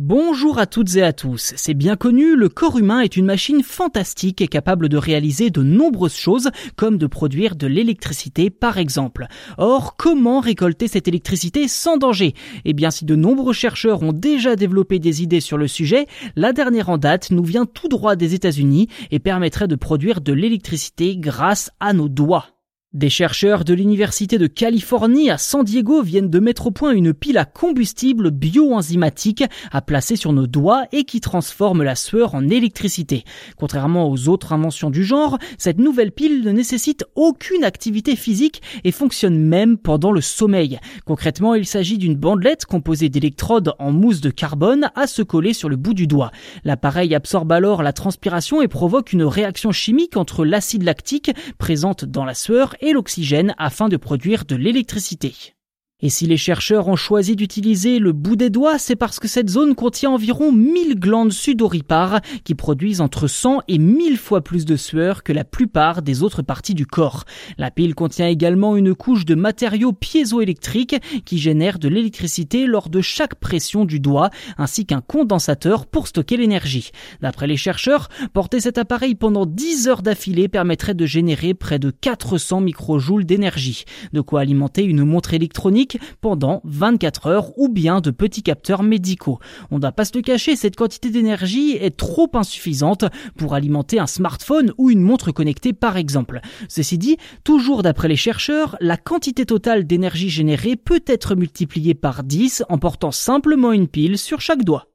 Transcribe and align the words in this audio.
Bonjour 0.00 0.60
à 0.60 0.66
toutes 0.66 0.94
et 0.94 1.02
à 1.02 1.12
tous. 1.12 1.54
C'est 1.56 1.74
bien 1.74 1.96
connu, 1.96 2.36
le 2.36 2.48
corps 2.48 2.78
humain 2.78 3.00
est 3.00 3.16
une 3.16 3.24
machine 3.24 3.64
fantastique 3.64 4.40
et 4.40 4.46
capable 4.46 4.88
de 4.88 4.96
réaliser 4.96 5.50
de 5.50 5.64
nombreuses 5.64 6.14
choses, 6.14 6.50
comme 6.76 6.98
de 6.98 7.08
produire 7.08 7.56
de 7.56 7.66
l'électricité 7.66 8.48
par 8.48 8.78
exemple. 8.78 9.26
Or, 9.56 9.96
comment 9.96 10.38
récolter 10.38 10.86
cette 10.86 11.08
électricité 11.08 11.66
sans 11.66 11.96
danger? 11.96 12.34
Eh 12.64 12.74
bien, 12.74 12.92
si 12.92 13.06
de 13.06 13.16
nombreux 13.16 13.52
chercheurs 13.52 14.04
ont 14.04 14.12
déjà 14.12 14.54
développé 14.54 15.00
des 15.00 15.24
idées 15.24 15.40
sur 15.40 15.58
le 15.58 15.66
sujet, 15.66 16.06
la 16.36 16.52
dernière 16.52 16.90
en 16.90 16.98
date 16.98 17.32
nous 17.32 17.42
vient 17.42 17.66
tout 17.66 17.88
droit 17.88 18.14
des 18.14 18.34
États-Unis 18.34 18.86
et 19.10 19.18
permettrait 19.18 19.66
de 19.66 19.74
produire 19.74 20.20
de 20.20 20.32
l'électricité 20.32 21.16
grâce 21.16 21.72
à 21.80 21.92
nos 21.92 22.08
doigts. 22.08 22.57
Des 22.94 23.10
chercheurs 23.10 23.66
de 23.66 23.74
l'Université 23.74 24.38
de 24.38 24.46
Californie 24.46 25.28
à 25.28 25.36
San 25.36 25.62
Diego 25.62 26.02
viennent 26.02 26.30
de 26.30 26.38
mettre 26.38 26.68
au 26.68 26.70
point 26.70 26.92
une 26.92 27.12
pile 27.12 27.36
à 27.36 27.44
combustible 27.44 28.30
bioenzymatique 28.30 29.44
à 29.70 29.82
placer 29.82 30.16
sur 30.16 30.32
nos 30.32 30.46
doigts 30.46 30.86
et 30.90 31.04
qui 31.04 31.20
transforme 31.20 31.82
la 31.82 31.94
sueur 31.94 32.34
en 32.34 32.48
électricité. 32.48 33.24
Contrairement 33.58 34.10
aux 34.10 34.30
autres 34.30 34.54
inventions 34.54 34.88
du 34.88 35.04
genre, 35.04 35.36
cette 35.58 35.76
nouvelle 35.76 36.12
pile 36.12 36.42
ne 36.42 36.50
nécessite 36.50 37.04
aucune 37.14 37.62
activité 37.62 38.16
physique 38.16 38.62
et 38.84 38.90
fonctionne 38.90 39.36
même 39.38 39.76
pendant 39.76 40.10
le 40.10 40.22
sommeil. 40.22 40.80
Concrètement, 41.04 41.54
il 41.54 41.66
s'agit 41.66 41.98
d'une 41.98 42.16
bandelette 42.16 42.64
composée 42.64 43.10
d'électrodes 43.10 43.74
en 43.78 43.92
mousse 43.92 44.22
de 44.22 44.30
carbone 44.30 44.90
à 44.94 45.06
se 45.06 45.20
coller 45.20 45.52
sur 45.52 45.68
le 45.68 45.76
bout 45.76 45.92
du 45.92 46.06
doigt. 46.06 46.30
L'appareil 46.64 47.14
absorbe 47.14 47.52
alors 47.52 47.82
la 47.82 47.92
transpiration 47.92 48.62
et 48.62 48.68
provoque 48.68 49.12
une 49.12 49.24
réaction 49.24 49.72
chimique 49.72 50.16
entre 50.16 50.46
l'acide 50.46 50.84
lactique 50.84 51.32
présente 51.58 52.06
dans 52.06 52.24
la 52.24 52.32
sueur 52.32 52.76
et 52.80 52.92
l'oxygène 52.92 53.54
afin 53.58 53.88
de 53.88 53.96
produire 53.96 54.44
de 54.44 54.56
l'électricité. 54.56 55.54
Et 56.00 56.10
si 56.10 56.28
les 56.28 56.36
chercheurs 56.36 56.86
ont 56.86 56.94
choisi 56.94 57.34
d'utiliser 57.34 57.98
le 57.98 58.12
bout 58.12 58.36
des 58.36 58.50
doigts, 58.50 58.78
c'est 58.78 58.94
parce 58.94 59.18
que 59.18 59.26
cette 59.26 59.50
zone 59.50 59.74
contient 59.74 60.12
environ 60.12 60.52
1000 60.52 60.94
glandes 60.94 61.32
sudoripares 61.32 62.20
qui 62.44 62.54
produisent 62.54 63.00
entre 63.00 63.26
100 63.26 63.62
et 63.66 63.78
1000 63.78 64.16
fois 64.16 64.42
plus 64.42 64.64
de 64.64 64.76
sueur 64.76 65.24
que 65.24 65.32
la 65.32 65.42
plupart 65.42 66.02
des 66.02 66.22
autres 66.22 66.42
parties 66.42 66.76
du 66.76 66.86
corps. 66.86 67.24
La 67.56 67.72
pile 67.72 67.96
contient 67.96 68.28
également 68.28 68.76
une 68.76 68.94
couche 68.94 69.24
de 69.24 69.34
matériaux 69.34 69.92
piézoélectriques 69.92 70.94
qui 71.24 71.38
génèrent 71.38 71.80
de 71.80 71.88
l'électricité 71.88 72.66
lors 72.66 72.90
de 72.90 73.00
chaque 73.00 73.34
pression 73.34 73.84
du 73.84 73.98
doigt, 73.98 74.30
ainsi 74.56 74.86
qu'un 74.86 75.00
condensateur 75.00 75.84
pour 75.84 76.06
stocker 76.06 76.36
l'énergie. 76.36 76.92
D'après 77.22 77.48
les 77.48 77.56
chercheurs, 77.56 78.08
porter 78.32 78.60
cet 78.60 78.78
appareil 78.78 79.16
pendant 79.16 79.46
10 79.46 79.88
heures 79.88 80.02
d'affilée 80.02 80.46
permettrait 80.46 80.94
de 80.94 81.06
générer 81.06 81.54
près 81.54 81.80
de 81.80 81.90
400 81.90 82.60
microjoules 82.60 83.24
d'énergie, 83.24 83.82
de 84.12 84.20
quoi 84.20 84.42
alimenter 84.42 84.84
une 84.84 85.02
montre 85.04 85.34
électronique 85.34 85.87
pendant 86.20 86.60
24 86.64 87.26
heures 87.26 87.58
ou 87.58 87.68
bien 87.68 88.00
de 88.00 88.10
petits 88.10 88.42
capteurs 88.42 88.82
médicaux. 88.82 89.38
On 89.70 89.76
ne 89.76 89.80
doit 89.80 89.92
pas 89.92 90.04
se 90.04 90.16
le 90.16 90.22
cacher, 90.22 90.56
cette 90.56 90.76
quantité 90.76 91.10
d'énergie 91.10 91.76
est 91.80 91.96
trop 91.96 92.28
insuffisante 92.34 93.04
pour 93.36 93.54
alimenter 93.54 93.98
un 93.98 94.06
smartphone 94.06 94.72
ou 94.78 94.90
une 94.90 95.02
montre 95.02 95.32
connectée 95.32 95.72
par 95.72 95.96
exemple. 95.96 96.40
Ceci 96.68 96.98
dit, 96.98 97.16
toujours 97.44 97.82
d'après 97.82 98.08
les 98.08 98.16
chercheurs, 98.16 98.76
la 98.80 98.96
quantité 98.96 99.46
totale 99.46 99.86
d'énergie 99.86 100.30
générée 100.30 100.76
peut 100.76 101.02
être 101.06 101.34
multipliée 101.34 101.94
par 101.94 102.24
10 102.24 102.64
en 102.68 102.78
portant 102.78 103.12
simplement 103.12 103.72
une 103.72 103.88
pile 103.88 104.18
sur 104.18 104.40
chaque 104.40 104.64
doigt. 104.64 104.86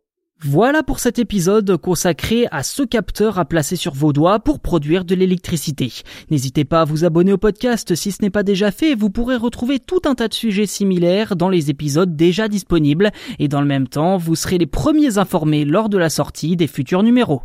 Voilà 0.45 0.83
pour 0.83 0.99
cet 0.99 1.19
épisode 1.19 1.77
consacré 1.77 2.47
à 2.51 2.63
ce 2.63 2.83
capteur 2.83 3.39
à 3.39 3.45
placer 3.45 3.77
sur 3.77 3.93
vos 3.93 4.11
doigts 4.11 4.39
pour 4.39 4.59
produire 4.59 5.05
de 5.05 5.15
l'électricité. 5.15 5.93
N'hésitez 6.31 6.65
pas 6.65 6.81
à 6.81 6.85
vous 6.85 7.05
abonner 7.05 7.31
au 7.31 7.37
podcast 7.37 7.95
si 7.95 8.11
ce 8.11 8.21
n'est 8.21 8.29
pas 8.29 8.43
déjà 8.43 8.69
fait, 8.69 8.93
vous 8.93 9.09
pourrez 9.09 9.37
retrouver 9.37 9.79
tout 9.79 10.01
un 10.03 10.15
tas 10.15 10.27
de 10.27 10.33
sujets 10.33 10.65
similaires 10.65 11.37
dans 11.37 11.47
les 11.47 11.69
épisodes 11.69 12.17
déjà 12.17 12.49
disponibles 12.49 13.11
et 13.39 13.47
dans 13.47 13.61
le 13.61 13.67
même 13.67 13.87
temps, 13.87 14.17
vous 14.17 14.35
serez 14.35 14.57
les 14.57 14.67
premiers 14.67 15.17
informés 15.17 15.63
lors 15.63 15.87
de 15.87 15.97
la 15.97 16.09
sortie 16.09 16.57
des 16.57 16.67
futurs 16.67 17.03
numéros. 17.03 17.43